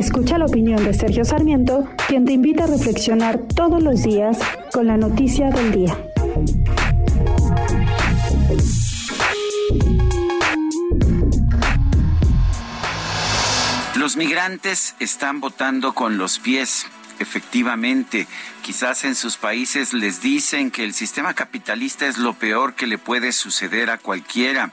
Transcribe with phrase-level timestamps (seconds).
[0.00, 4.38] Escucha la opinión de Sergio Sarmiento, quien te invita a reflexionar todos los días
[4.72, 5.94] con la noticia del día.
[13.96, 16.86] Los migrantes están votando con los pies.
[17.18, 18.26] Efectivamente,
[18.62, 22.98] quizás en sus países les dicen que el sistema capitalista es lo peor que le
[22.98, 24.72] puede suceder a cualquiera.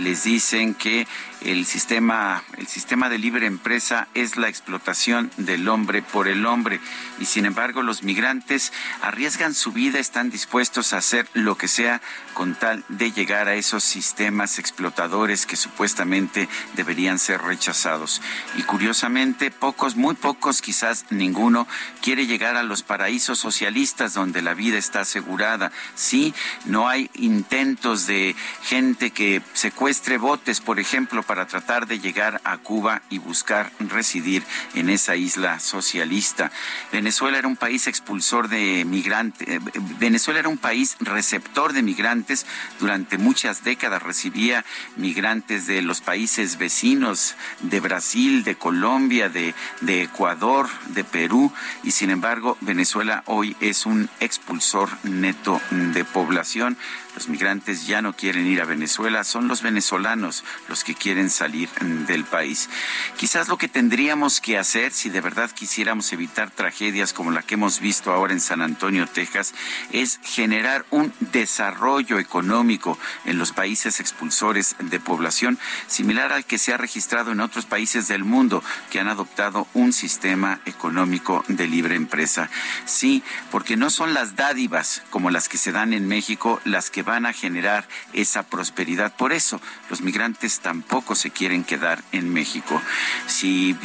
[0.00, 1.06] Les dicen que
[1.44, 6.80] el sistema, el sistema de libre empresa es la explotación del hombre por el hombre.
[7.20, 8.72] Y sin embargo, los migrantes
[9.02, 12.00] arriesgan su vida, están dispuestos a hacer lo que sea
[12.32, 18.20] con tal de llegar a esos sistemas explotadores que supuestamente deberían ser rechazados.
[18.56, 21.68] Y curiosamente, pocos, muy pocos, quizás ninguno,
[22.02, 25.72] quiere llegar a los paraísos socialistas donde la vida está asegurada.
[25.94, 32.40] Sí, no hay intentos de gente que secuestre botes, por ejemplo, para tratar de llegar
[32.44, 34.42] a Cuba y buscar residir
[34.74, 36.50] en esa isla socialista.
[36.92, 39.60] Venezuela era un país expulsor de migrantes, eh,
[39.98, 42.46] Venezuela era un país receptor de migrantes
[42.80, 44.64] durante muchas décadas, recibía
[44.96, 51.90] migrantes de los países vecinos, de Brasil, de Colombia, de, de Ecuador, de Perú, y
[51.92, 56.76] sin embargo Venezuela hoy es un expulsor neto de población.
[57.14, 61.68] Los migrantes ya no quieren ir a Venezuela, son los venezolanos los que quieren salir
[62.08, 62.68] del país.
[63.16, 67.54] Quizás lo que tendríamos que hacer, si de verdad quisiéramos evitar tragedias como la que
[67.54, 69.54] hemos visto ahora en San Antonio, Texas,
[69.92, 76.72] es generar un desarrollo económico en los países expulsores de población, similar al que se
[76.72, 81.94] ha registrado en otros países del mundo que han adoptado un sistema económico de libre
[81.94, 82.50] empresa.
[82.86, 83.22] Sí,
[83.52, 87.26] porque no son las dádivas como las que se dan en México las que van
[87.26, 89.14] a generar esa prosperidad.
[89.14, 89.60] Por eso
[89.90, 92.80] los migrantes tampoco se quieren quedar en México.
[93.26, 93.76] Si,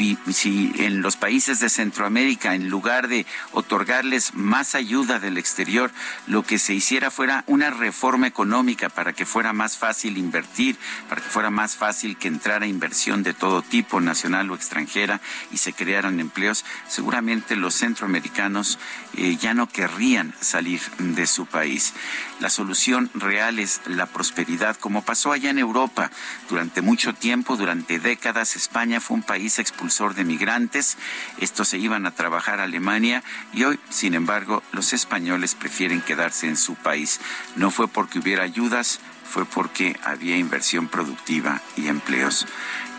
[0.77, 5.91] en los países de Centroamérica, en lugar de otorgarles más ayuda del exterior,
[6.27, 10.77] lo que se hiciera fuera una reforma económica para que fuera más fácil invertir,
[11.07, 15.21] para que fuera más fácil que entrara inversión de todo tipo, nacional o extranjera,
[15.51, 18.79] y se crearan empleos, seguramente los centroamericanos
[19.15, 21.93] eh, ya no querrían salir de su país.
[22.39, 26.11] La solución real es la prosperidad, como pasó allá en Europa.
[26.49, 30.97] Durante mucho tiempo, durante décadas, España fue un país expulsor de migrantes.
[31.39, 36.47] Estos se iban a trabajar a Alemania y hoy, sin embargo, los españoles prefieren quedarse
[36.47, 37.19] en su país.
[37.55, 38.99] No fue porque hubiera ayudas,
[39.29, 42.47] fue porque había inversión productiva y empleos.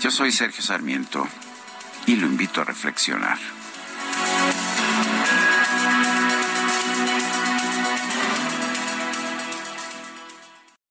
[0.01, 1.27] Yo soy Sergio Sarmiento
[2.07, 3.60] y lo invito a reflexionar.